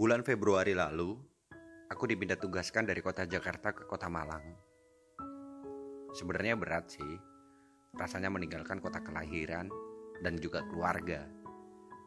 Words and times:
Bulan 0.00 0.24
Februari 0.24 0.72
lalu, 0.72 1.12
aku 1.92 2.08
dipindah 2.08 2.40
tugaskan 2.40 2.88
dari 2.88 3.04
kota 3.04 3.28
Jakarta 3.28 3.76
ke 3.76 3.84
kota 3.84 4.08
Malang. 4.08 4.40
Sebenarnya 6.16 6.56
berat 6.56 6.88
sih, 6.88 7.12
rasanya 8.00 8.32
meninggalkan 8.32 8.80
kota 8.80 9.04
kelahiran 9.04 9.68
dan 10.24 10.40
juga 10.40 10.64
keluarga. 10.72 11.28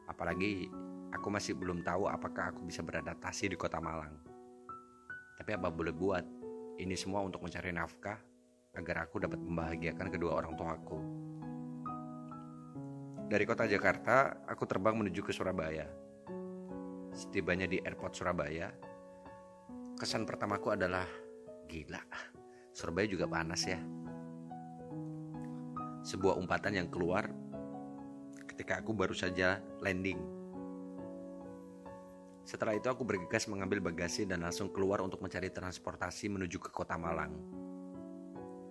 Apalagi 0.10 0.74
aku 1.14 1.28
masih 1.30 1.54
belum 1.54 1.86
tahu 1.86 2.10
apakah 2.10 2.58
aku 2.58 2.66
bisa 2.66 2.82
beradaptasi 2.82 3.54
di 3.54 3.58
kota 3.62 3.78
Malang. 3.78 4.18
Tapi 5.38 5.54
apa 5.54 5.70
boleh 5.70 5.94
buat, 5.94 6.26
ini 6.82 6.98
semua 6.98 7.22
untuk 7.22 7.46
mencari 7.46 7.70
nafkah 7.70 8.18
agar 8.74 9.06
aku 9.06 9.22
dapat 9.22 9.38
membahagiakan 9.38 10.10
kedua 10.10 10.42
orang 10.42 10.58
tuaku. 10.58 10.98
Dari 13.30 13.46
kota 13.46 13.70
Jakarta, 13.70 14.50
aku 14.50 14.66
terbang 14.66 14.98
menuju 14.98 15.22
ke 15.22 15.30
Surabaya 15.30 16.02
Setibanya 17.14 17.70
di 17.70 17.78
airport 17.78 18.18
Surabaya, 18.18 18.74
kesan 20.02 20.26
pertamaku 20.26 20.74
adalah 20.74 21.06
gila. 21.70 22.02
Surabaya 22.74 23.06
juga 23.06 23.30
panas 23.30 23.62
ya. 23.70 23.78
Sebuah 26.02 26.42
umpatan 26.42 26.74
yang 26.74 26.90
keluar 26.90 27.30
ketika 28.50 28.82
aku 28.82 28.98
baru 28.98 29.14
saja 29.14 29.62
landing. 29.86 30.18
Setelah 32.44 32.76
itu 32.76 32.90
aku 32.90 33.06
bergegas 33.06 33.46
mengambil 33.46 33.80
bagasi 33.80 34.26
dan 34.26 34.42
langsung 34.42 34.74
keluar 34.74 35.00
untuk 35.06 35.22
mencari 35.22 35.54
transportasi 35.54 36.34
menuju 36.34 36.60
ke 36.60 36.74
kota 36.74 36.98
Malang. 36.98 37.38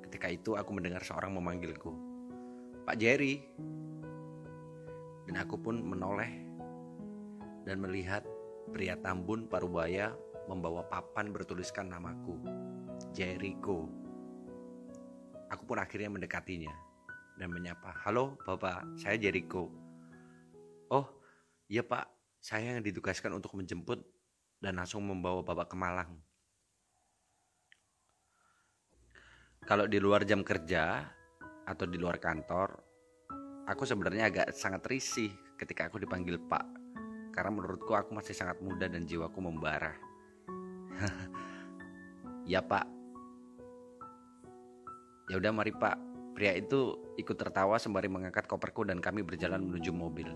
Ketika 0.03 0.29
itu 0.29 0.59
aku 0.59 0.77
mendengar 0.77 1.01
seorang 1.07 1.33
memanggilku, 1.33 1.95
Pak 2.85 2.99
Jerry. 2.99 3.39
Dan 5.31 5.39
aku 5.39 5.57
pun 5.57 5.79
menoleh 5.81 6.43
dan 7.63 7.79
melihat 7.79 8.27
pria 8.73 8.97
Tambun 8.97 9.47
Parubaya 9.53 10.17
membawa 10.49 10.83
papan 10.89 11.29
bertuliskan 11.31 11.93
namaku, 11.93 12.41
Jericho. 13.13 13.87
Aku 15.53 15.69
pun 15.69 15.77
akhirnya 15.77 16.09
mendekatinya 16.09 16.73
dan 17.37 17.53
menyapa, 17.53 17.93
Halo 18.03 18.41
Bapak, 18.49 18.97
saya 18.97 19.21
Jericho. 19.21 19.69
Oh, 20.89 21.07
iya 21.69 21.85
Pak, 21.85 22.09
saya 22.41 22.81
yang 22.81 22.83
ditugaskan 22.83 23.37
untuk 23.37 23.53
menjemput 23.53 24.01
dan 24.59 24.81
langsung 24.81 25.05
membawa 25.05 25.45
Bapak 25.45 25.69
ke 25.71 25.77
Malang. 25.77 26.17
Kalau 29.63 29.87
di 29.87 30.01
luar 30.03 30.27
jam 30.27 30.43
kerja 30.43 31.07
atau 31.69 31.87
di 31.87 32.01
luar 32.01 32.19
kantor, 32.19 32.83
aku 33.69 33.87
sebenarnya 33.87 34.33
agak 34.33 34.49
sangat 34.57 34.83
risih 34.91 35.31
ketika 35.55 35.87
aku 35.87 36.03
dipanggil 36.03 36.35
Pak 36.51 36.82
karena 37.33 37.51
menurutku 37.51 37.97
aku 37.97 38.13
masih 38.13 38.37
sangat 38.37 38.61
muda 38.61 38.87
dan 38.87 39.09
jiwaku 39.09 39.41
membara. 39.41 39.97
ya 42.53 42.61
pak. 42.61 42.85
Ya 45.33 45.41
udah 45.41 45.51
mari 45.51 45.73
pak. 45.73 45.97
Pria 46.33 46.57
itu 46.57 46.97
ikut 47.21 47.37
tertawa 47.37 47.77
sembari 47.77 48.09
mengangkat 48.09 48.49
koperku 48.49 48.89
dan 48.89 49.01
kami 49.01 49.25
berjalan 49.25 49.65
menuju 49.65 49.93
mobil. 49.93 50.29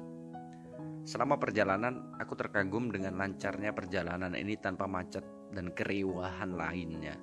Selama 1.07 1.39
perjalanan, 1.39 2.19
aku 2.19 2.35
terkagum 2.35 2.91
dengan 2.91 3.15
lancarnya 3.15 3.71
perjalanan 3.71 4.35
ini 4.35 4.59
tanpa 4.59 4.91
macet 4.91 5.23
dan 5.55 5.71
keriuhan 5.71 6.59
lainnya. 6.59 7.15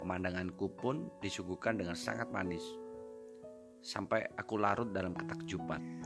Pemandanganku 0.00 0.72
pun 0.80 1.12
disuguhkan 1.20 1.76
dengan 1.76 1.92
sangat 1.92 2.32
manis. 2.32 2.64
Sampai 3.84 4.24
aku 4.40 4.56
larut 4.56 4.88
dalam 4.96 5.12
ketakjuban. 5.12 6.00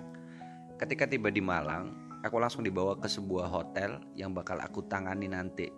Ketika 0.75 1.07
tiba 1.07 1.31
di 1.31 1.39
Malang, 1.39 2.04
aku 2.25 2.41
langsung 2.41 2.65
dibawa 2.65 2.97
ke 2.97 3.05
sebuah 3.05 3.53
hotel 3.53 4.01
yang 4.17 4.33
bakal 4.33 4.57
aku 4.57 4.81
tangani 4.89 5.29
nanti. 5.29 5.69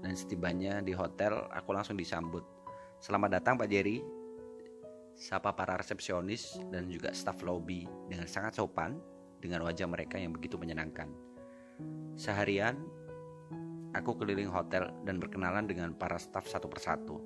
Dan 0.00 0.16
setibanya 0.16 0.80
di 0.80 0.96
hotel, 0.96 1.44
aku 1.52 1.76
langsung 1.76 2.00
disambut. 2.00 2.40
Selamat 3.04 3.40
datang 3.40 3.60
Pak 3.60 3.68
Jerry. 3.68 4.00
Sapa 5.14 5.52
para 5.52 5.76
resepsionis 5.78 6.58
dan 6.72 6.88
juga 6.90 7.12
staf 7.12 7.44
lobby 7.44 7.86
dengan 8.10 8.26
sangat 8.26 8.58
sopan 8.58 8.98
dengan 9.38 9.62
wajah 9.62 9.86
mereka 9.86 10.16
yang 10.16 10.32
begitu 10.32 10.56
menyenangkan. 10.56 11.06
Seharian, 12.16 12.80
aku 13.92 14.16
keliling 14.18 14.50
hotel 14.50 14.90
dan 15.06 15.20
berkenalan 15.20 15.68
dengan 15.68 15.92
para 15.94 16.18
staf 16.18 16.48
satu 16.48 16.66
persatu. 16.66 17.20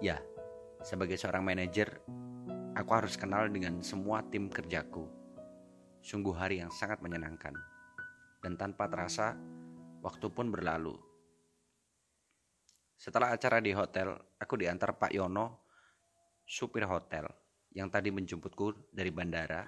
Ya, 0.00 0.22
sebagai 0.80 1.20
seorang 1.20 1.44
manajer, 1.44 2.00
aku 2.78 2.90
harus 2.96 3.18
kenal 3.18 3.50
dengan 3.52 3.84
semua 3.84 4.24
tim 4.24 4.48
kerjaku 4.48 5.25
Sungguh 6.06 6.38
hari 6.38 6.62
yang 6.62 6.70
sangat 6.70 7.02
menyenangkan. 7.02 7.50
Dan 8.38 8.54
tanpa 8.54 8.86
terasa, 8.86 9.34
waktu 10.06 10.30
pun 10.30 10.54
berlalu. 10.54 10.94
Setelah 12.94 13.34
acara 13.34 13.58
di 13.58 13.74
hotel, 13.74 14.14
aku 14.38 14.54
diantar 14.54 14.94
Pak 14.94 15.10
Yono, 15.10 15.66
supir 16.46 16.86
hotel, 16.86 17.26
yang 17.74 17.90
tadi 17.90 18.14
menjemputku 18.14 18.94
dari 18.94 19.10
bandara. 19.10 19.66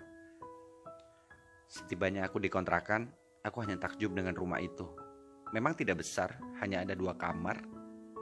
Setibanya 1.66 2.30
aku 2.30 2.38
dikontrakan, 2.38 3.10
aku 3.42 3.58
hanya 3.66 3.74
takjub 3.82 4.14
dengan 4.14 4.38
rumah 4.38 4.62
itu. 4.62 4.86
Memang 5.50 5.74
tidak 5.74 6.06
besar, 6.06 6.38
hanya 6.62 6.86
ada 6.86 6.94
dua 6.94 7.18
kamar, 7.18 7.58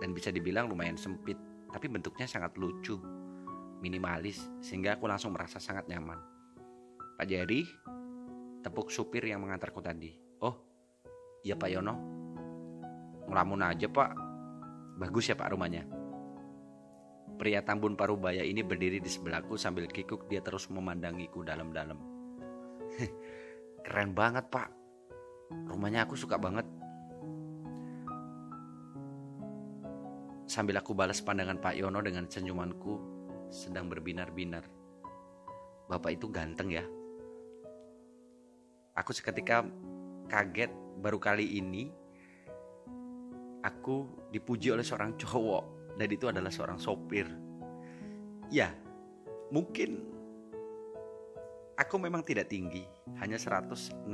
dan 0.00 0.16
bisa 0.16 0.32
dibilang 0.32 0.72
lumayan 0.72 0.96
sempit, 0.96 1.36
tapi 1.68 1.84
bentuknya 1.92 2.24
sangat 2.24 2.56
lucu, 2.56 2.96
minimalis, 3.84 4.40
sehingga 4.64 4.96
aku 4.96 5.04
langsung 5.04 5.36
merasa 5.36 5.60
sangat 5.60 5.84
nyaman. 5.84 6.16
Pak 7.16 7.28
Jerry, 7.28 7.64
tepuk 8.66 8.90
supir 8.90 9.22
yang 9.22 9.46
mengantarku 9.46 9.78
tadi. 9.78 10.10
Oh, 10.42 10.58
iya 11.46 11.54
Pak 11.54 11.70
Yono. 11.70 11.94
Ngelamun 13.30 13.62
aja 13.62 13.86
Pak. 13.86 14.10
Bagus 14.98 15.30
ya 15.30 15.38
Pak 15.38 15.54
rumahnya. 15.54 15.86
Pria 17.38 17.62
Tambun 17.62 17.94
Parubaya 17.94 18.42
ini 18.42 18.66
berdiri 18.66 18.98
di 18.98 19.06
sebelahku 19.06 19.54
sambil 19.54 19.86
kikuk 19.86 20.26
dia 20.26 20.42
terus 20.42 20.66
memandangiku 20.66 21.46
dalam-dalam. 21.46 21.94
Keren 23.86 24.10
banget 24.18 24.50
Pak. 24.50 24.66
Rumahnya 25.70 26.10
aku 26.10 26.18
suka 26.18 26.34
banget. 26.34 26.66
Sambil 30.50 30.74
aku 30.82 30.90
balas 30.90 31.22
pandangan 31.22 31.62
Pak 31.62 31.78
Yono 31.78 32.02
dengan 32.02 32.26
senyumanku 32.26 32.98
sedang 33.46 33.86
berbinar-binar. 33.86 34.66
Bapak 35.86 36.18
itu 36.18 36.26
ganteng 36.34 36.74
ya. 36.74 36.95
Aku 38.96 39.12
seketika 39.12 39.64
kaget 40.32 40.72
baru 41.04 41.20
kali 41.20 41.60
ini 41.60 41.92
aku 43.60 44.08
dipuji 44.32 44.72
oleh 44.72 44.86
seorang 44.86 45.18
cowok 45.20 45.94
dan 46.00 46.08
itu 46.08 46.28
adalah 46.30 46.48
seorang 46.48 46.80
sopir. 46.80 47.28
Ya, 48.48 48.70
mungkin 49.50 50.06
aku 51.74 51.98
memang 51.98 52.22
tidak 52.22 52.48
tinggi, 52.48 52.86
hanya 53.18 53.36
168. 53.36 54.08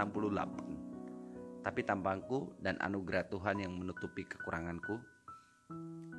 Tapi 1.62 1.80
tampangku 1.86 2.58
dan 2.58 2.74
anugerah 2.82 3.30
Tuhan 3.30 3.62
yang 3.62 3.78
menutupi 3.78 4.26
kekuranganku 4.26 4.98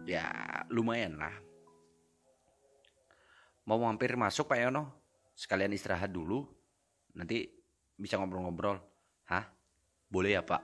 ya 0.08 0.24
lumayan 0.72 1.20
lah. 1.20 1.36
Mau 3.68 3.80
mampir 3.80 4.16
masuk 4.16 4.48
Pak 4.48 4.60
Yono? 4.60 4.84
Sekalian 5.36 5.72
istirahat 5.72 6.12
dulu. 6.12 6.48
Nanti 7.16 7.63
bisa 7.98 8.18
ngobrol-ngobrol. 8.18 8.78
Hah? 9.30 9.46
Boleh 10.10 10.38
ya 10.38 10.42
pak? 10.46 10.62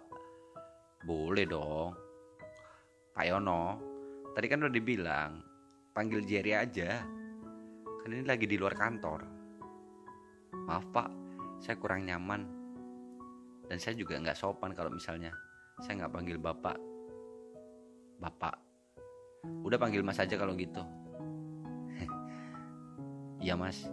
Boleh 1.05 1.45
dong. 1.45 1.95
Pak 3.13 3.25
Yono 3.25 3.63
tadi 4.33 4.45
kan 4.47 4.63
udah 4.63 4.73
dibilang 4.73 5.31
panggil 5.93 6.23
Jerry 6.25 6.53
aja. 6.55 7.01
Kan 7.99 8.09
ini 8.15 8.23
lagi 8.25 8.45
di 8.45 8.55
luar 8.57 8.73
kantor. 8.77 9.21
Maaf 10.69 10.85
pak. 10.93 11.09
Saya 11.59 11.75
kurang 11.75 12.07
nyaman. 12.07 12.45
Dan 13.69 13.77
saya 13.77 13.93
juga 13.93 14.17
nggak 14.17 14.37
sopan 14.37 14.73
kalau 14.73 14.89
misalnya 14.89 15.29
saya 15.83 16.05
nggak 16.05 16.13
panggil 16.13 16.37
bapak. 16.41 16.77
Bapak. 18.19 18.55
Udah 19.63 19.77
panggil 19.79 20.03
mas 20.03 20.19
aja 20.19 20.35
kalau 20.35 20.55
gitu. 20.57 20.81
Iya 23.39 23.55
mas 23.55 23.87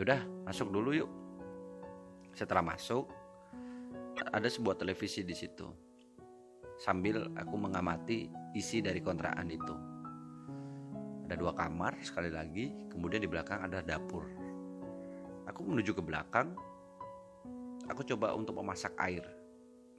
yaudah 0.00 0.24
masuk 0.48 0.72
dulu 0.72 0.96
yuk. 0.96 1.10
Setelah 2.32 2.64
masuk 2.64 3.04
ada 4.32 4.48
sebuah 4.48 4.80
televisi 4.80 5.20
di 5.20 5.36
situ. 5.36 5.68
Sambil 6.80 7.28
aku 7.36 7.60
mengamati 7.60 8.32
isi 8.56 8.80
dari 8.80 9.04
kontrakan 9.04 9.48
itu. 9.52 9.76
Ada 11.28 11.36
dua 11.36 11.52
kamar 11.52 12.00
sekali 12.00 12.32
lagi 12.32 12.72
kemudian 12.88 13.20
di 13.20 13.28
belakang 13.28 13.60
ada 13.60 13.84
dapur. 13.84 14.24
Aku 15.44 15.68
menuju 15.68 15.92
ke 15.92 16.00
belakang 16.00 16.56
aku 17.84 18.00
coba 18.08 18.32
untuk 18.32 18.56
memasak 18.56 18.96
air. 18.96 19.28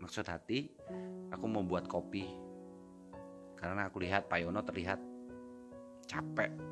Maksud 0.02 0.26
hati 0.26 0.74
aku 1.30 1.46
membuat 1.46 1.86
kopi. 1.86 2.26
Karena 3.54 3.86
aku 3.86 4.02
lihat 4.02 4.26
Pak 4.26 4.42
Yono 4.42 4.66
terlihat 4.66 4.98
capek 6.10 6.71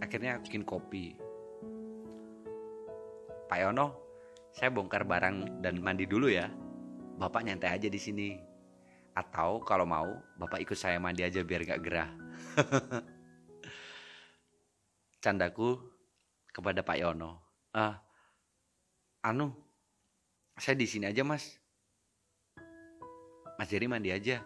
akhirnya 0.00 0.40
bikin 0.40 0.64
kopi 0.64 1.30
Pak 3.50 3.58
Yono 3.58 3.98
Saya 4.50 4.70
bongkar 4.74 5.06
barang 5.06 5.62
dan 5.62 5.78
mandi 5.78 6.10
dulu 6.10 6.26
ya. 6.26 6.50
Bapak 7.22 7.46
nyantai 7.46 7.78
aja 7.78 7.86
di 7.86 8.02
sini. 8.02 8.34
Atau 9.14 9.62
kalau 9.62 9.86
mau, 9.86 10.10
Bapak 10.42 10.58
ikut 10.58 10.74
saya 10.74 10.98
mandi 10.98 11.22
aja 11.22 11.38
biar 11.46 11.62
gak 11.62 11.82
gerah. 11.86 12.10
Candaku 15.22 15.78
kepada 16.50 16.82
Pak 16.82 16.98
Yono. 16.98 17.38
Ah, 17.70 18.02
anu, 19.22 19.54
saya 20.58 20.74
di 20.74 20.90
sini 20.90 21.06
aja 21.06 21.22
mas. 21.22 21.62
Mas 23.54 23.70
Jerry 23.70 23.86
mandi 23.86 24.10
aja. 24.10 24.42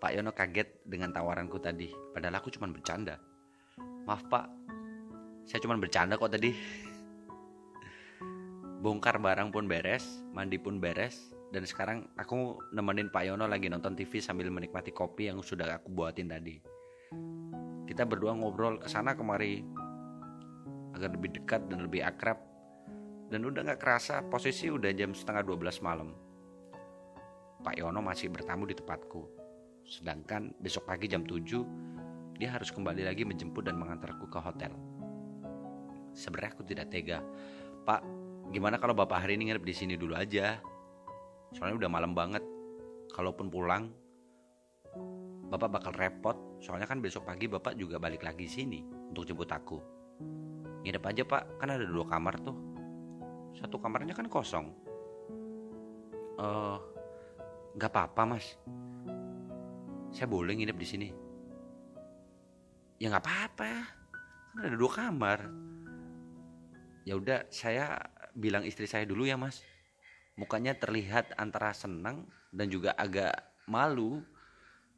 Pak 0.00 0.12
Yono 0.16 0.32
kaget 0.32 0.88
dengan 0.88 1.12
tawaranku 1.12 1.60
tadi. 1.60 1.92
Padahal 2.16 2.40
aku 2.40 2.48
cuma 2.48 2.64
bercanda. 2.72 3.20
Maaf 4.08 4.24
pak, 4.24 4.48
saya 5.44 5.60
cuma 5.60 5.76
bercanda 5.76 6.16
kok 6.16 6.32
tadi. 6.32 6.56
Bongkar 8.80 9.20
barang 9.20 9.52
pun 9.52 9.68
beres, 9.68 10.24
mandi 10.32 10.56
pun 10.56 10.80
beres, 10.80 11.28
dan 11.52 11.68
sekarang 11.68 12.08
aku 12.16 12.56
nemenin 12.72 13.12
Pak 13.12 13.28
Yono 13.28 13.44
lagi 13.44 13.68
nonton 13.68 13.92
TV 13.92 14.16
sambil 14.24 14.48
menikmati 14.48 14.96
kopi 14.96 15.28
yang 15.28 15.44
sudah 15.44 15.76
aku 15.76 15.92
buatin 15.92 16.24
tadi. 16.24 16.56
Kita 17.84 18.08
berdua 18.08 18.32
ngobrol 18.32 18.80
ke 18.80 18.88
sana 18.88 19.12
kemari 19.12 19.60
agar 20.96 21.12
lebih 21.12 21.44
dekat 21.44 21.68
dan 21.68 21.84
lebih 21.84 22.00
akrab. 22.00 22.40
Dan 23.28 23.44
udah 23.44 23.60
gak 23.60 23.80
kerasa 23.84 24.24
posisi 24.24 24.72
udah 24.72 24.88
jam 24.96 25.12
setengah 25.12 25.44
12 25.44 25.84
malam. 25.84 26.16
Pak 27.60 27.76
Yono 27.76 28.00
masih 28.00 28.32
bertamu 28.32 28.64
di 28.64 28.72
tempatku. 28.72 29.20
Sedangkan 29.84 30.56
besok 30.64 30.88
pagi 30.88 31.12
jam 31.12 31.28
7 31.28 31.97
dia 32.38 32.54
harus 32.54 32.70
kembali 32.70 33.02
lagi 33.02 33.26
menjemput 33.26 33.66
dan 33.66 33.74
mengantarku 33.74 34.30
ke 34.30 34.38
hotel. 34.38 34.70
Sebenarnya 36.14 36.54
aku 36.54 36.62
tidak 36.62 36.86
tega. 36.86 37.18
Pak, 37.82 38.00
gimana 38.54 38.78
kalau 38.78 38.94
Bapak 38.94 39.26
hari 39.26 39.34
ini 39.34 39.50
nginep 39.50 39.64
di 39.66 39.74
sini 39.74 39.94
dulu 39.98 40.14
aja? 40.14 40.62
Soalnya 41.50 41.84
udah 41.84 41.90
malam 41.90 42.14
banget. 42.14 42.46
Kalaupun 43.10 43.50
pulang, 43.50 43.90
Bapak 45.50 45.82
bakal 45.82 45.92
repot. 45.98 46.38
Soalnya 46.62 46.86
kan 46.86 47.02
besok 47.02 47.26
pagi 47.26 47.50
Bapak 47.50 47.74
juga 47.74 47.98
balik 47.98 48.22
lagi 48.22 48.46
sini 48.46 48.86
untuk 48.86 49.26
jemput 49.26 49.50
aku. 49.50 49.78
Nginep 50.86 51.04
aja 51.10 51.22
Pak, 51.26 51.42
kan 51.58 51.74
ada 51.74 51.82
dua 51.82 52.06
kamar 52.06 52.38
tuh. 52.38 52.54
Satu 53.58 53.82
kamarnya 53.82 54.14
kan 54.14 54.30
kosong. 54.30 54.70
Eh, 56.38 56.46
uh, 56.46 56.78
nggak 57.74 57.90
apa-apa 57.90 58.22
mas. 58.38 58.54
Saya 60.14 60.30
boleh 60.30 60.54
nginep 60.54 60.78
di 60.78 60.86
sini. 60.86 61.08
Ya 62.98 63.14
nggak 63.14 63.22
apa-apa. 63.22 63.72
Kan 64.58 64.62
ada 64.66 64.76
dua 64.78 64.90
kamar. 64.90 65.40
Ya 67.06 67.14
udah, 67.14 67.46
saya 67.48 67.98
bilang 68.34 68.66
istri 68.66 68.90
saya 68.90 69.06
dulu 69.06 69.24
ya 69.24 69.38
mas. 69.38 69.62
Mukanya 70.34 70.74
terlihat 70.74 71.34
antara 71.38 71.70
senang 71.74 72.26
dan 72.50 72.70
juga 72.70 72.94
agak 72.98 73.34
malu. 73.70 74.22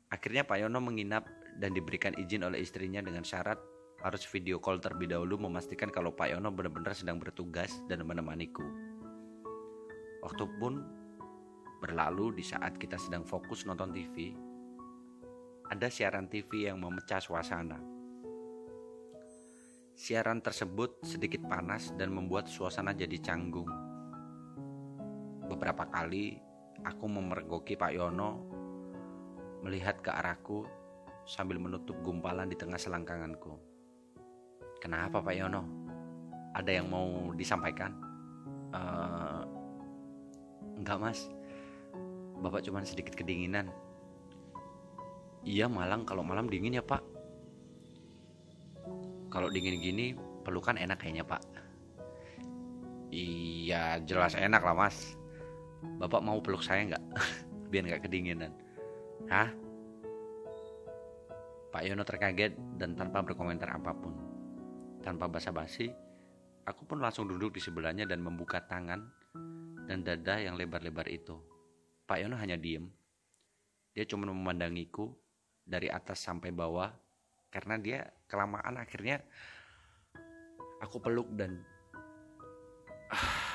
Akhirnya 0.08 0.48
Pak 0.48 0.58
Yono 0.64 0.80
menginap 0.80 1.28
dan 1.60 1.76
diberikan 1.76 2.16
izin 2.16 2.44
oleh 2.44 2.64
istrinya 2.64 3.04
dengan 3.04 3.22
syarat 3.22 3.60
harus 4.00 4.24
video 4.32 4.56
call 4.56 4.80
terlebih 4.80 5.12
dahulu 5.12 5.36
memastikan 5.48 5.92
kalau 5.92 6.12
Pak 6.16 6.32
Yono 6.32 6.48
benar-benar 6.48 6.96
sedang 6.96 7.20
bertugas 7.20 7.84
dan 7.84 8.00
menemaniku. 8.04 8.64
Waktu 10.24 10.44
pun 10.56 10.84
berlalu 11.80 12.40
di 12.40 12.44
saat 12.44 12.76
kita 12.76 12.96
sedang 12.96 13.24
fokus 13.24 13.64
nonton 13.64 13.92
TV, 13.92 14.36
ada 15.68 15.88
siaran 15.88 16.28
TV 16.28 16.68
yang 16.68 16.80
memecah 16.80 17.20
suasana. 17.20 17.89
Siaran 20.00 20.40
tersebut 20.40 21.04
sedikit 21.04 21.44
panas 21.44 21.92
dan 21.92 22.08
membuat 22.16 22.48
suasana 22.48 22.96
jadi 22.96 23.20
canggung. 23.20 23.68
Beberapa 25.44 25.84
kali 25.92 26.40
aku 26.80 27.04
memergoki 27.04 27.76
Pak 27.76 27.92
Yono 27.92 28.40
melihat 29.60 30.00
ke 30.00 30.08
arahku 30.08 30.64
sambil 31.28 31.60
menutup 31.60 32.00
gumpalan 32.00 32.48
di 32.48 32.56
tengah 32.56 32.80
selangkanganku. 32.80 33.60
Kenapa 34.80 35.20
Pak 35.20 35.36
Yono? 35.36 35.68
Ada 36.56 36.80
yang 36.80 36.88
mau 36.88 37.36
disampaikan? 37.36 37.92
Uh, 38.72 39.44
enggak 40.80 40.96
mas, 40.96 41.28
Bapak 42.40 42.64
cuma 42.64 42.80
sedikit 42.88 43.12
kedinginan. 43.12 43.68
Iya 45.44 45.68
Malang 45.68 46.08
kalau 46.08 46.24
malam 46.24 46.48
dingin 46.48 46.80
ya 46.80 46.84
Pak. 46.88 47.19
Kalau 49.30 49.46
dingin 49.46 49.78
gini 49.78 50.06
pelukan 50.42 50.74
enak 50.74 50.98
kayaknya 50.98 51.22
Pak. 51.22 51.42
Iya 53.10 54.02
jelas 54.06 54.34
enak 54.38 54.62
lah 54.62 54.74
mas. 54.74 55.18
Bapak 55.98 56.22
mau 56.22 56.38
peluk 56.38 56.62
saya 56.62 56.86
nggak? 56.94 57.04
Biar 57.70 57.82
nggak 57.86 58.02
kedinginan. 58.06 58.52
Hah? 59.30 59.50
Pak 61.70 61.86
Yono 61.86 62.02
terkaget 62.02 62.58
dan 62.78 62.98
tanpa 62.98 63.22
berkomentar 63.22 63.70
apa 63.70 63.94
pun. 63.94 64.14
Tanpa 65.06 65.30
basa-basi, 65.30 65.86
aku 66.66 66.82
pun 66.82 66.98
langsung 66.98 67.30
duduk 67.30 67.54
di 67.54 67.62
sebelahnya 67.62 68.04
dan 68.10 68.20
membuka 68.20 68.62
tangan 68.66 69.06
dan 69.86 70.02
dada 70.02 70.42
yang 70.42 70.58
lebar-lebar 70.58 71.06
itu. 71.06 71.38
Pak 72.06 72.18
Yono 72.26 72.34
hanya 72.38 72.58
diem. 72.58 72.90
Dia 73.94 74.06
cuma 74.06 74.26
memandangiku 74.30 75.14
dari 75.62 75.86
atas 75.90 76.22
sampai 76.26 76.50
bawah 76.50 76.90
karena 77.50 77.74
dia 77.76 78.06
kelamaan 78.30 78.78
akhirnya 78.78 79.20
aku 80.80 81.02
peluk 81.02 81.28
dan 81.34 81.60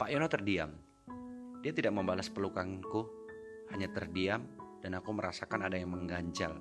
Pak 0.00 0.08
Yono 0.08 0.26
terdiam. 0.32 0.72
Dia 1.60 1.76
tidak 1.76 1.92
membalas 1.92 2.32
pelukanku, 2.32 3.04
hanya 3.68 3.92
terdiam 3.92 4.48
dan 4.80 4.96
aku 4.96 5.12
merasakan 5.12 5.68
ada 5.68 5.76
yang 5.76 5.92
mengganjal. 5.92 6.56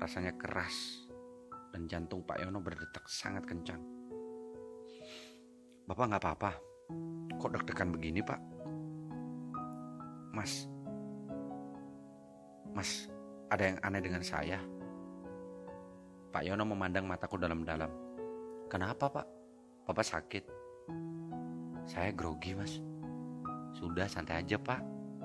Rasanya 0.00 0.32
keras 0.40 1.04
dan 1.76 1.84
jantung 1.84 2.24
Pak 2.24 2.40
Yono 2.40 2.64
berdetak 2.64 3.04
sangat 3.04 3.44
kencang. 3.44 3.84
Bapak 5.84 6.04
nggak 6.08 6.24
apa-apa. 6.24 6.52
Kok 7.36 7.52
deg-degan 7.52 7.92
begini 7.92 8.24
Pak? 8.24 8.40
Mas, 10.32 10.64
Mas, 12.72 13.10
ada 13.48 13.62
yang 13.64 13.78
aneh 13.80 14.02
dengan 14.04 14.20
saya. 14.20 14.60
Pak 16.28 16.44
Yono 16.44 16.68
memandang 16.68 17.08
mataku 17.08 17.40
dalam-dalam. 17.40 17.88
Kenapa 18.68 19.08
Pak? 19.08 19.26
Bapak 19.88 20.04
sakit. 20.04 20.44
Saya 21.88 22.12
grogi 22.12 22.52
Mas. 22.52 22.84
Sudah 23.72 24.04
santai 24.04 24.44
aja 24.44 24.60
Pak. 24.60 24.80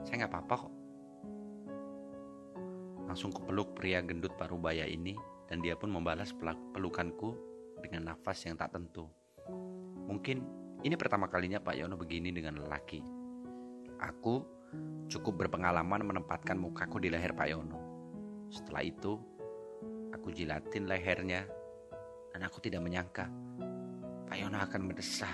Saya 0.07 0.23
nggak 0.23 0.31
apa-apa 0.31 0.55
kok. 0.55 0.73
Langsung 3.03 3.35
kupeluk 3.35 3.75
pria 3.75 3.99
gendut 3.99 4.31
parubaya 4.39 4.87
ini 4.87 5.19
dan 5.51 5.59
dia 5.59 5.75
pun 5.75 5.91
membalas 5.91 6.31
pelukanku 6.71 7.35
dengan 7.83 8.15
nafas 8.15 8.47
yang 8.47 8.55
tak 8.55 8.71
tentu. 8.71 9.11
Mungkin 10.07 10.39
ini 10.87 10.95
pertama 10.95 11.27
kalinya 11.27 11.59
Pak 11.59 11.75
Yono 11.75 11.99
begini 11.99 12.31
dengan 12.31 12.63
lelaki. 12.63 13.03
Aku 13.99 14.43
cukup 15.11 15.45
berpengalaman 15.45 16.07
menempatkan 16.07 16.55
mukaku 16.55 17.03
di 17.03 17.11
leher 17.11 17.35
Pak 17.35 17.47
Yono. 17.51 17.82
Setelah 18.53 18.85
itu, 18.85 19.17
aku 20.13 20.29
jilatin 20.29 20.85
lehernya 20.85 21.49
dan 22.29 22.45
aku 22.45 22.61
tidak 22.61 22.85
menyangka 22.85 23.25
Pak 24.29 24.37
Yono 24.37 24.61
akan 24.61 24.81
mendesah 24.85 25.33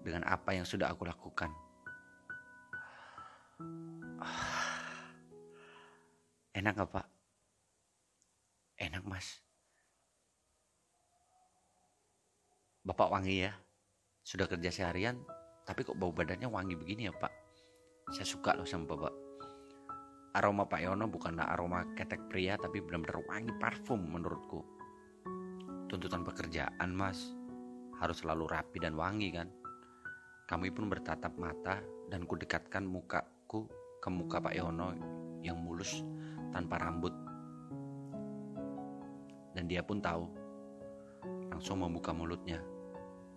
dengan 0.00 0.24
apa 0.24 0.56
yang 0.56 0.64
sudah 0.64 0.88
aku 0.88 1.04
lakukan. 1.04 1.52
Enak 6.56 6.72
gak 6.72 6.88
Pak? 6.88 7.06
Enak 8.80 9.04
mas. 9.04 9.40
Bapak 12.84 13.12
wangi 13.12 13.44
ya. 13.44 13.52
Sudah 14.24 14.48
kerja 14.48 14.72
seharian, 14.72 15.20
tapi 15.64 15.84
kok 15.84 15.96
bau 15.96 16.12
badannya 16.12 16.46
wangi 16.46 16.76
begini 16.78 17.08
ya 17.08 17.14
pak? 17.16 17.32
Saya 18.14 18.26
suka 18.28 18.54
loh 18.54 18.68
sama 18.68 18.86
bapak. 18.86 19.25
Aroma 20.36 20.68
Pak 20.68 20.84
Yono 20.84 21.08
bukanlah 21.08 21.48
aroma 21.48 21.88
ketek 21.96 22.28
pria, 22.28 22.60
tapi 22.60 22.84
benar-benar 22.84 23.24
wangi 23.24 23.52
parfum 23.56 24.04
menurutku. 24.04 24.60
Tuntutan 25.88 26.28
pekerjaan 26.28 26.92
mas, 26.92 27.32
harus 27.96 28.20
selalu 28.20 28.44
rapi 28.52 28.76
dan 28.76 28.92
wangi 29.00 29.32
kan? 29.32 29.48
Kami 30.44 30.68
pun 30.68 30.92
bertatap 30.92 31.32
mata 31.40 31.80
dan 32.12 32.28
ku 32.28 32.36
dekatkan 32.36 32.84
mukaku 32.84 33.64
ke 33.96 34.08
muka 34.12 34.36
Pak 34.36 34.52
Yono 34.52 34.92
yang 35.40 35.56
mulus 35.56 36.04
tanpa 36.52 36.84
rambut 36.84 37.16
dan 39.56 39.64
dia 39.64 39.80
pun 39.80 40.04
tahu. 40.04 40.28
Langsung 41.48 41.80
membuka 41.80 42.12
mulutnya. 42.12 42.60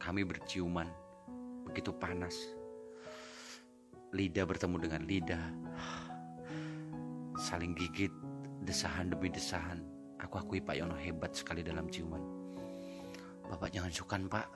Kami 0.04 0.28
berciuman. 0.28 0.92
Begitu 1.64 1.96
panas. 1.96 2.36
Lidah 4.12 4.44
bertemu 4.44 4.76
dengan 4.84 5.02
lidah. 5.08 5.46
Saling 7.40 7.72
gigit, 7.72 8.12
desahan 8.68 9.16
demi 9.16 9.32
desahan. 9.32 9.80
Aku 10.20 10.44
akui 10.44 10.60
Pak 10.60 10.76
Yono 10.76 11.00
hebat 11.00 11.32
sekali 11.32 11.64
dalam 11.64 11.88
ciuman. 11.88 12.20
Bapak 13.48 13.72
jangan 13.72 13.88
sukan, 13.96 14.28
Pak. 14.28 14.48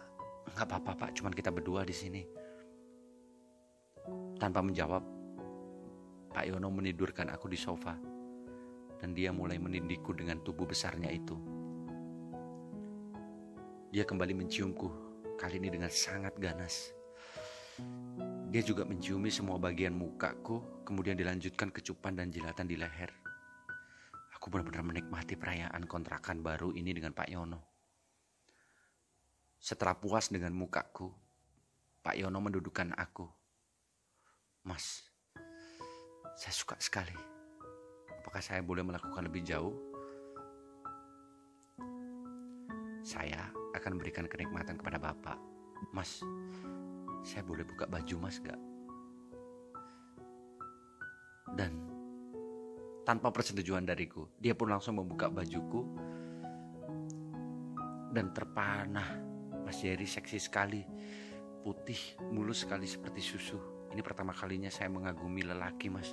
Nggak 0.52 0.68
apa-apa 0.68 0.92
pak, 1.00 1.10
cuman 1.16 1.32
kita 1.32 1.48
berdua 1.50 1.88
di 1.88 1.96
sini. 1.96 2.22
Tanpa 4.36 4.60
menjawab, 4.60 5.00
Pak 6.36 6.44
Yono 6.44 6.68
menidurkan 6.68 7.32
aku 7.32 7.48
di 7.48 7.56
sofa 7.56 7.96
dan 9.00 9.16
dia 9.16 9.32
mulai 9.32 9.56
menindikku 9.56 10.12
dengan 10.12 10.44
tubuh 10.44 10.68
besarnya 10.68 11.08
itu. 11.08 11.40
Dia 13.96 14.04
kembali 14.04 14.36
menciumku, 14.36 14.90
kali 15.40 15.64
ini 15.64 15.72
dengan 15.72 15.88
sangat 15.88 16.36
ganas. 16.36 16.92
Dia 18.54 18.62
juga 18.62 18.86
menciumi 18.86 19.34
semua 19.34 19.58
bagian 19.58 19.98
mukaku, 19.98 20.86
kemudian 20.86 21.18
dilanjutkan 21.18 21.74
kecupan 21.74 22.14
dan 22.14 22.30
jilatan 22.30 22.70
di 22.70 22.78
leher. 22.78 23.10
Aku 24.38 24.54
benar-benar 24.54 24.86
menikmati 24.86 25.34
perayaan 25.34 25.90
kontrakan 25.90 26.46
baru 26.46 26.70
ini 26.70 26.94
dengan 26.94 27.18
Pak 27.18 27.34
Yono. 27.34 27.66
Setelah 29.58 29.98
puas 29.98 30.30
dengan 30.30 30.54
mukaku, 30.54 31.10
Pak 32.06 32.14
Yono 32.14 32.38
mendudukan 32.46 32.94
aku. 32.94 33.26
Mas, 34.70 35.02
saya 36.38 36.54
suka 36.54 36.78
sekali. 36.78 37.18
Apakah 38.22 38.46
saya 38.46 38.62
boleh 38.62 38.86
melakukan 38.86 39.26
lebih 39.26 39.42
jauh? 39.42 39.74
Saya 43.02 43.50
akan 43.74 43.98
berikan 43.98 44.30
kenikmatan 44.30 44.78
kepada 44.78 45.02
Bapak. 45.02 45.53
Mas, 45.92 46.24
saya 47.26 47.44
boleh 47.44 47.68
buka 47.68 47.90
baju 47.90 48.16
Mas 48.24 48.40
gak? 48.40 48.60
Dan 51.54 51.94
tanpa 53.04 53.30
persetujuan 53.30 53.84
dariku. 53.84 54.28
Dia 54.40 54.56
pun 54.56 54.72
langsung 54.72 54.98
membuka 54.98 55.28
bajuku 55.28 55.84
dan 58.16 58.32
terpanah. 58.32 59.20
Mas 59.64 59.80
Jerry 59.80 60.08
seksi 60.08 60.40
sekali, 60.40 60.84
putih, 61.64 62.20
mulus 62.32 62.64
sekali 62.68 62.88
seperti 62.88 63.20
susu. 63.24 63.60
Ini 63.92 64.02
pertama 64.02 64.34
kalinya 64.34 64.72
saya 64.72 64.90
mengagumi 64.90 65.46
lelaki, 65.46 65.88
Mas. 65.88 66.12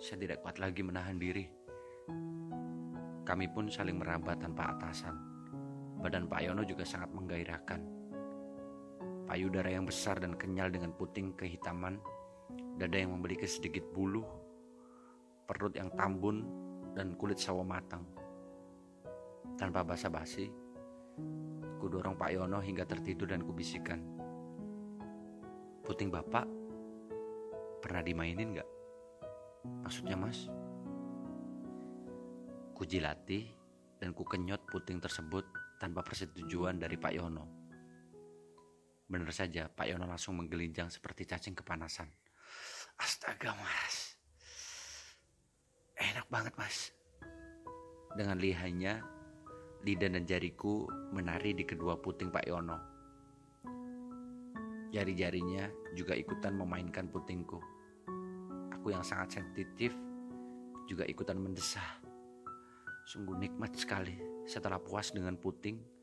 Saya 0.00 0.16
tidak 0.20 0.40
kuat 0.44 0.56
lagi 0.60 0.80
menahan 0.80 1.16
diri. 1.20 1.44
Kami 3.24 3.46
pun 3.52 3.70
saling 3.70 4.00
meraba 4.00 4.34
tanpa 4.34 4.74
atasan. 4.74 5.14
Badan 6.00 6.26
Pak 6.26 6.40
Yono 6.40 6.64
juga 6.64 6.82
sangat 6.82 7.12
menggairahkan. 7.12 7.99
Payudara 9.30 9.70
yang 9.70 9.86
besar 9.86 10.18
dan 10.18 10.34
kenyal 10.34 10.74
dengan 10.74 10.90
puting 10.90 11.38
kehitaman, 11.38 12.02
dada 12.82 12.98
yang 12.98 13.14
memiliki 13.14 13.46
sedikit 13.46 13.86
bulu, 13.94 14.26
perut 15.46 15.70
yang 15.78 15.86
tambun, 15.94 16.50
dan 16.98 17.14
kulit 17.14 17.38
sawo 17.38 17.62
matang. 17.62 18.02
Tanpa 19.54 19.86
basa-basi, 19.86 20.50
ku 21.78 21.86
dorong 21.86 22.18
Pak 22.18 22.26
Yono 22.34 22.58
hingga 22.58 22.82
tertidur 22.82 23.30
dan 23.30 23.46
kubisikkan. 23.46 24.02
Puting 25.86 26.10
bapak 26.10 26.50
pernah 27.86 28.02
dimainin 28.02 28.58
gak? 28.58 28.66
Maksudnya 29.86 30.18
mas? 30.18 30.50
Ku 32.74 32.82
jilati 32.82 33.46
dan 34.02 34.10
ku 34.10 34.26
kenyot 34.26 34.66
puting 34.66 34.98
tersebut 34.98 35.46
tanpa 35.78 36.02
persetujuan 36.02 36.82
dari 36.82 36.98
Pak 36.98 37.14
Yono. 37.14 37.69
Benar 39.10 39.34
saja, 39.34 39.66
Pak 39.66 39.90
Yono 39.90 40.06
langsung 40.06 40.38
menggelinjang 40.38 40.86
seperti 40.86 41.26
cacing 41.26 41.58
kepanasan. 41.58 42.06
Astaga 42.94 43.58
mas, 43.58 44.14
Enak 46.00 46.30
banget 46.30 46.54
mas. 46.54 46.94
Dengan 48.14 48.38
lihainya, 48.38 49.02
lidah 49.82 50.14
dan 50.14 50.24
jariku 50.24 50.86
menari 51.10 51.52
di 51.52 51.66
kedua 51.66 51.98
puting 51.98 52.30
Pak 52.30 52.46
Yono. 52.46 52.78
Jari-jarinya 54.94 55.66
juga 55.98 56.14
ikutan 56.14 56.54
memainkan 56.54 57.10
putingku. 57.12 57.58
Aku 58.78 58.94
yang 58.94 59.02
sangat 59.02 59.42
sensitif 59.42 59.92
juga 60.86 61.02
ikutan 61.04 61.36
mendesah. 61.36 62.00
Sungguh 63.10 63.36
nikmat 63.36 63.74
sekali. 63.74 64.16
Setelah 64.48 64.80
puas 64.80 65.12
dengan 65.12 65.36
puting, 65.36 65.99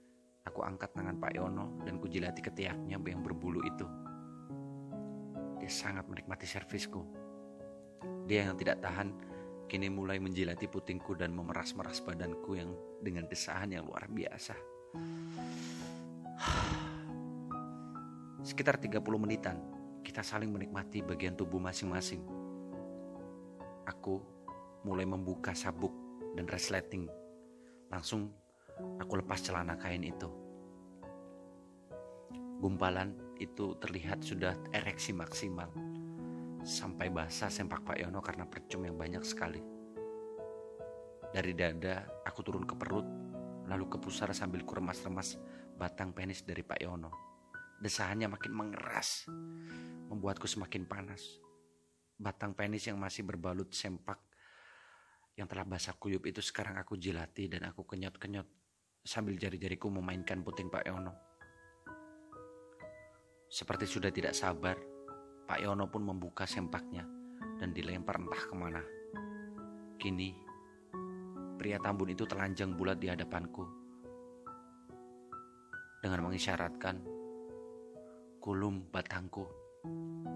aku 0.48 0.64
angkat 0.64 0.96
tangan 0.96 1.20
Pak 1.20 1.32
Yono 1.36 1.84
dan 1.84 2.00
kujilati 2.00 2.40
ketiaknya 2.40 2.96
yang 2.96 3.22
berbulu 3.22 3.62
itu. 3.68 3.86
Dia 5.60 5.72
sangat 5.72 6.08
menikmati 6.08 6.48
servisku. 6.48 7.04
Dia 8.24 8.48
yang 8.48 8.56
tidak 8.56 8.80
tahan 8.80 9.12
kini 9.68 9.92
mulai 9.92 10.16
menjilati 10.18 10.72
putingku 10.72 11.20
dan 11.20 11.36
memeras-meras 11.36 12.00
badanku 12.00 12.56
yang 12.56 12.72
dengan 13.04 13.28
desahan 13.28 13.76
yang 13.76 13.84
luar 13.84 14.08
biasa. 14.08 14.56
Sekitar 18.48 18.80
30 18.80 19.04
menitan, 19.20 19.60
kita 20.08 20.24
saling 20.24 20.48
menikmati 20.48 21.04
bagian 21.04 21.36
tubuh 21.36 21.60
masing-masing. 21.60 22.24
Aku 23.84 24.24
mulai 24.88 25.04
membuka 25.04 25.52
sabuk 25.52 25.92
dan 26.40 26.48
resleting. 26.48 27.12
Langsung 27.92 28.32
aku 28.98 29.20
lepas 29.22 29.40
celana 29.42 29.78
kain 29.78 30.04
itu. 30.04 30.30
Gumpalan 32.58 33.14
itu 33.38 33.78
terlihat 33.78 34.26
sudah 34.26 34.58
ereksi 34.74 35.14
maksimal 35.14 35.70
sampai 36.66 37.14
basah 37.14 37.54
sempak 37.54 37.86
Pak 37.86 38.02
Yono 38.02 38.20
karena 38.20 38.50
percum 38.50 38.84
yang 38.84 38.98
banyak 38.98 39.22
sekali. 39.22 39.62
Dari 41.28 41.54
dada, 41.54 42.08
aku 42.26 42.40
turun 42.42 42.66
ke 42.66 42.74
perut, 42.74 43.06
lalu 43.70 43.86
ke 43.88 44.02
pusar 44.02 44.34
sambil 44.34 44.66
kuremas-remas 44.66 45.38
batang 45.78 46.16
penis 46.16 46.42
dari 46.42 46.66
Pak 46.66 46.80
Yono. 46.82 47.12
Desahannya 47.78 48.26
makin 48.26 48.58
mengeras, 48.58 49.30
membuatku 50.10 50.50
semakin 50.50 50.90
panas. 50.90 51.22
Batang 52.18 52.58
penis 52.58 52.90
yang 52.90 52.98
masih 52.98 53.22
berbalut 53.22 53.70
sempak 53.70 54.18
yang 55.38 55.46
telah 55.46 55.70
basah 55.70 55.94
kuyup 55.94 56.26
itu 56.26 56.42
sekarang 56.42 56.82
aku 56.82 56.98
jilati 56.98 57.46
dan 57.46 57.70
aku 57.70 57.86
kenyot-kenyot 57.86 58.57
sambil 59.08 59.40
jari-jariku 59.40 59.88
memainkan 59.88 60.44
puting 60.44 60.68
Pak 60.68 60.84
Yono. 60.84 61.16
Seperti 63.48 63.88
sudah 63.88 64.12
tidak 64.12 64.36
sabar, 64.36 64.76
Pak 65.48 65.64
Yono 65.64 65.88
pun 65.88 66.04
membuka 66.04 66.44
sempaknya 66.44 67.08
dan 67.56 67.72
dilempar 67.72 68.20
entah 68.20 68.44
ke 68.44 68.52
mana. 68.52 68.84
Kini, 69.96 70.36
pria 71.56 71.80
tambun 71.80 72.12
itu 72.12 72.28
telanjang 72.28 72.76
bulat 72.76 73.00
di 73.00 73.08
hadapanku. 73.08 73.64
Dengan 76.04 76.28
mengisyaratkan, 76.28 77.00
kulum 78.44 78.92
batangku. 78.92 79.48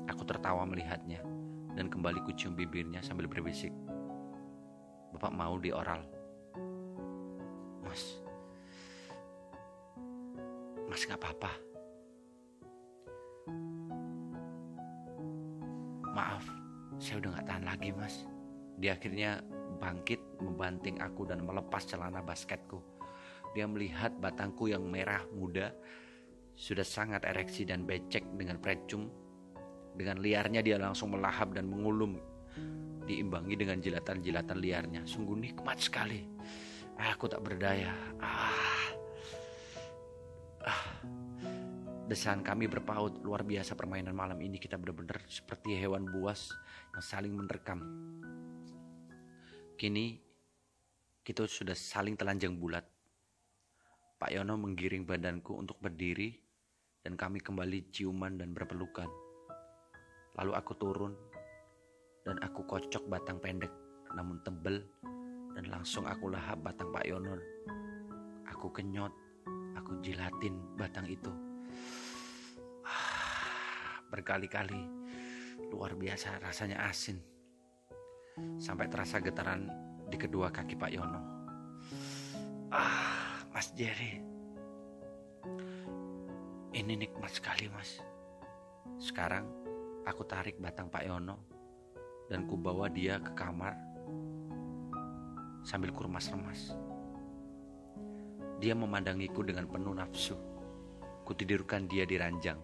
Aku 0.08 0.24
tertawa 0.24 0.64
melihatnya 0.64 1.20
dan 1.76 1.92
kembali 1.92 2.24
kucium 2.24 2.56
bibirnya 2.56 3.04
sambil 3.04 3.28
berbisik. 3.28 3.76
Bapak 5.12 5.36
mau 5.36 5.60
di 5.60 5.76
Mas 11.02 11.10
gak 11.10 11.26
apa-apa. 11.26 11.52
Maaf, 16.14 16.46
saya 17.02 17.18
udah 17.26 17.42
gak 17.42 17.48
tahan 17.50 17.66
lagi 17.66 17.90
mas. 17.90 18.30
Dia 18.78 18.94
akhirnya 18.94 19.42
bangkit 19.82 20.22
membanting 20.46 21.02
aku 21.02 21.26
dan 21.26 21.42
melepas 21.42 21.90
celana 21.90 22.22
basketku. 22.22 22.86
Dia 23.58 23.66
melihat 23.66 24.14
batangku 24.22 24.70
yang 24.70 24.86
merah 24.86 25.26
muda 25.34 25.74
sudah 26.54 26.86
sangat 26.86 27.26
ereksi 27.26 27.66
dan 27.66 27.82
becek 27.82 28.22
dengan 28.38 28.62
precum. 28.62 29.10
Dengan 29.98 30.22
liarnya 30.22 30.62
dia 30.62 30.78
langsung 30.78 31.18
melahap 31.18 31.58
dan 31.58 31.66
mengulum 31.66 32.14
diimbangi 33.10 33.58
dengan 33.58 33.82
jilatan-jilatan 33.82 34.58
liarnya. 34.62 35.02
Sungguh 35.10 35.50
nikmat 35.50 35.82
sekali. 35.82 36.22
Aku 37.02 37.26
tak 37.26 37.42
berdaya. 37.42 37.90
Ah. 38.22 39.01
Ah. 40.62 40.82
Desahan 42.12 42.44
kami 42.44 42.68
berpaut 42.68 43.24
luar 43.24 43.48
biasa 43.48 43.72
permainan 43.80 44.12
malam 44.12 44.36
ini 44.44 44.60
kita 44.60 44.76
benar-benar 44.76 45.24
seperti 45.32 45.80
hewan 45.80 46.04
buas 46.12 46.52
yang 46.92 47.00
saling 47.00 47.32
menerkam. 47.32 47.80
Kini 49.80 50.20
kita 51.24 51.48
sudah 51.48 51.72
saling 51.72 52.20
telanjang 52.20 52.60
bulat. 52.60 52.84
Pak 54.20 54.28
Yono 54.28 54.60
menggiring 54.60 55.08
badanku 55.08 55.56
untuk 55.56 55.80
berdiri 55.80 56.36
dan 57.00 57.16
kami 57.16 57.40
kembali 57.40 57.90
ciuman 57.96 58.36
dan 58.36 58.52
berpelukan. 58.52 59.08
Lalu 60.36 60.52
aku 60.52 60.74
turun 60.76 61.16
dan 62.28 62.44
aku 62.44 62.68
kocok 62.68 63.08
batang 63.08 63.40
pendek 63.40 63.72
namun 64.20 64.44
tebel 64.44 64.84
dan 65.56 65.64
langsung 65.72 66.04
aku 66.04 66.28
lahap 66.28 66.60
batang 66.60 66.92
Pak 66.92 67.08
Yono. 67.08 67.40
Aku 68.52 68.68
kenyot, 68.68 69.16
aku 69.92 70.00
jilatin 70.08 70.56
batang 70.80 71.04
itu 71.12 71.28
berkali-kali. 74.08 74.88
Luar 75.68 76.00
biasa 76.00 76.40
rasanya 76.40 76.88
asin. 76.88 77.20
Sampai 78.56 78.88
terasa 78.88 79.20
getaran 79.20 79.68
di 80.08 80.16
kedua 80.16 80.48
kaki 80.48 80.80
Pak 80.80 80.92
Yono. 80.96 81.22
Ah, 82.72 83.44
Mas 83.52 83.76
Jerry. 83.76 84.24
Ini 86.72 86.96
nikmat 86.96 87.36
sekali 87.36 87.68
mas. 87.68 88.00
Sekarang 88.96 89.44
aku 90.08 90.24
tarik 90.24 90.56
batang 90.56 90.88
Pak 90.88 91.04
Yono 91.04 91.36
dan 92.32 92.48
ku 92.48 92.56
bawa 92.56 92.88
dia 92.88 93.20
ke 93.20 93.36
kamar 93.36 93.76
sambil 95.68 95.92
kurmas-remas. 95.92 96.91
Dia 98.62 98.78
memandangiku 98.78 99.42
dengan 99.42 99.66
penuh 99.66 99.98
nafsu. 99.98 100.38
Kutidurkan 101.26 101.90
dia 101.90 102.06
di 102.06 102.14
ranjang. 102.14 102.62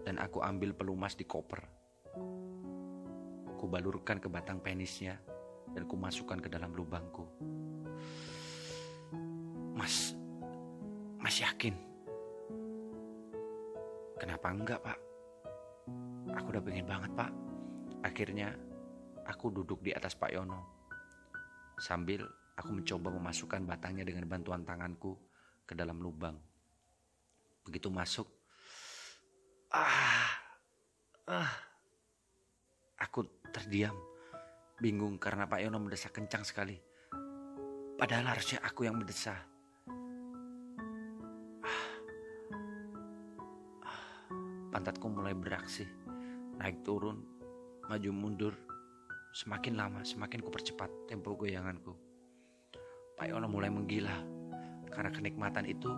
Dan 0.00 0.16
aku 0.16 0.40
ambil 0.40 0.72
pelumas 0.72 1.12
di 1.12 1.28
koper. 1.28 1.60
Kubalurkan 3.60 4.16
ke 4.16 4.32
batang 4.32 4.64
penisnya 4.64 5.20
dan 5.76 5.84
kumasukkan 5.84 6.40
ke 6.40 6.48
dalam 6.48 6.72
lubangku. 6.72 7.28
Mas, 9.76 10.16
mas 11.20 11.36
yakin? 11.36 11.76
Kenapa 14.16 14.48
enggak 14.48 14.80
pak? 14.80 14.98
Aku 16.32 16.48
udah 16.56 16.64
pengen 16.64 16.88
banget 16.88 17.12
pak. 17.12 17.28
Akhirnya 18.00 18.56
aku 19.28 19.52
duduk 19.52 19.84
di 19.84 19.92
atas 19.92 20.16
Pak 20.16 20.32
Yono. 20.32 20.64
Sambil 21.76 22.24
aku 22.56 22.72
mencoba 22.72 23.12
memasukkan 23.12 23.68
batangnya 23.68 24.08
dengan 24.08 24.24
bantuan 24.24 24.64
tanganku 24.64 25.12
ke 25.68 25.76
dalam 25.76 26.00
lubang. 26.00 26.36
Begitu 27.68 27.92
masuk, 27.92 28.24
ah, 29.76 30.32
ah, 31.28 31.52
aku 32.96 33.28
terdiam, 33.52 33.94
bingung 34.80 35.20
karena 35.20 35.44
Pak 35.44 35.60
Yono 35.60 35.76
mendesak 35.82 36.16
kencang 36.16 36.46
sekali. 36.48 36.78
Padahal 37.96 38.32
harusnya 38.32 38.60
aku 38.64 38.88
yang 38.88 38.96
mendesak. 38.96 39.40
Pantatku 44.72 45.08
mulai 45.08 45.32
beraksi, 45.32 45.88
naik 46.60 46.84
turun, 46.84 47.24
maju 47.88 48.10
mundur. 48.12 48.54
Semakin 49.32 49.76
lama, 49.76 50.00
semakin 50.04 50.40
ku 50.44 50.52
percepat 50.52 50.88
tempo 51.08 51.32
goyanganku. 51.36 52.05
Pak 53.26 53.34
Yono 53.34 53.50
mulai 53.50 53.74
menggila 53.74 54.22
karena 54.86 55.10
kenikmatan 55.10 55.66
itu 55.66 55.90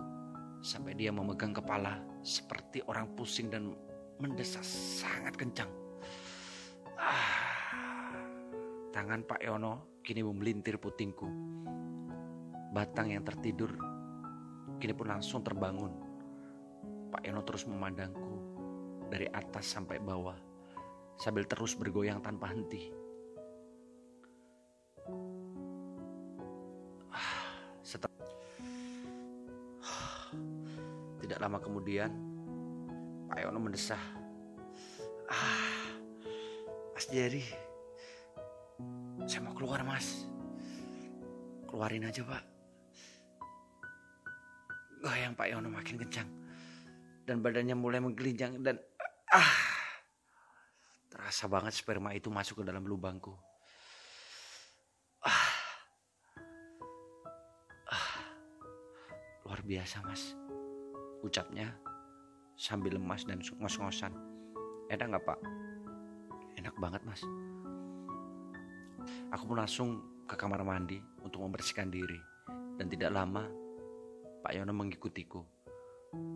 sampai 0.65 0.97
dia 0.97 1.13
memegang 1.13 1.53
kepala 1.53 2.01
seperti 2.25 2.81
orang 2.89 3.05
pusing 3.13 3.53
dan 3.53 3.69
mendesah 4.17 4.65
sangat 4.65 5.37
kencang. 5.37 5.69
Ah, 6.97 8.25
tangan 8.89 9.21
Pak 9.29 9.45
Yono 9.45 10.01
kini 10.01 10.25
memelintir 10.25 10.81
putingku. 10.81 11.29
Batang 12.73 13.13
yang 13.13 13.21
tertidur 13.21 13.77
kini 14.81 14.97
pun 14.97 15.13
langsung 15.13 15.45
terbangun. 15.45 15.93
Pak 17.13 17.29
Yono 17.29 17.45
terus 17.45 17.69
memandangku 17.69 18.41
dari 19.05 19.29
atas 19.29 19.69
sampai 19.69 20.01
bawah 20.01 20.33
sambil 21.13 21.45
terus 21.45 21.77
bergoyang 21.77 22.25
tanpa 22.25 22.49
henti. 22.49 22.98
Tidak 31.29 31.45
lama 31.45 31.61
kemudian, 31.61 32.09
Pak 33.29 33.37
Yono 33.45 33.61
mendesah. 33.61 34.01
Ah, 35.29 35.93
Mas 36.97 37.05
Jerry, 37.05 37.45
saya 39.29 39.45
mau 39.45 39.53
keluar 39.53 39.85
mas. 39.85 40.25
Keluarin 41.69 42.09
aja 42.09 42.25
pak. 42.25 42.43
Goyang 45.05 45.37
Pak 45.37 45.47
Yono 45.53 45.69
makin 45.69 46.01
kencang. 46.01 46.29
Dan 47.29 47.45
badannya 47.45 47.77
mulai 47.77 48.01
menggelinjang 48.01 48.65
dan 48.65 48.81
ah, 49.29 49.53
terasa 51.13 51.45
banget 51.45 51.77
sperma 51.77 52.09
itu 52.17 52.33
masuk 52.33 52.65
ke 52.65 52.73
dalam 52.73 52.89
lubangku. 52.89 53.37
Ah, 55.21 55.53
ah, 57.93 58.09
luar 59.45 59.61
biasa 59.61 60.01
mas. 60.01 60.48
Ucapnya 61.25 61.75
sambil 62.55 62.95
lemas 62.95 63.27
dan 63.27 63.39
ngos-ngosan. 63.39 64.11
Enak 64.91 65.15
nggak 65.15 65.25
pak? 65.27 65.39
Enak 66.59 66.75
banget 66.79 67.01
mas. 67.07 67.21
Aku 69.31 69.43
pun 69.47 69.57
langsung 69.61 69.89
ke 70.25 70.35
kamar 70.37 70.61
mandi 70.61 70.99
untuk 71.23 71.41
membersihkan 71.45 71.89
diri. 71.89 72.17
Dan 72.79 72.87
tidak 72.87 73.11
lama 73.11 73.43
Pak 74.39 74.55
Yono 74.55 74.71
mengikutiku. 74.71 75.43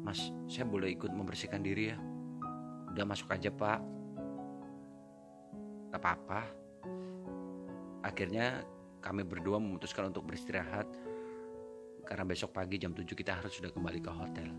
Mas, 0.03 0.29
saya 0.45 0.67
boleh 0.67 0.93
ikut 0.93 1.09
membersihkan 1.09 1.63
diri 1.63 1.95
ya? 1.95 1.97
Udah 2.93 3.05
masuk 3.07 3.31
aja 3.31 3.49
pak. 3.49 3.79
Gak 5.89 6.01
apa-apa. 6.03 6.41
Akhirnya 8.03 8.61
kami 8.99 9.23
berdua 9.23 9.57
memutuskan 9.57 10.11
untuk 10.11 10.27
beristirahat. 10.27 10.85
Karena 12.03 12.23
besok 12.27 12.51
pagi 12.51 12.75
jam 12.77 12.91
7 12.91 13.07
kita 13.15 13.39
harus 13.39 13.55
sudah 13.55 13.71
kembali 13.71 13.99
ke 14.03 14.11
hotel. 14.11 14.49